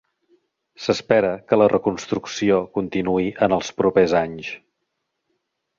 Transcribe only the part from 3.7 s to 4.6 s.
propers anys.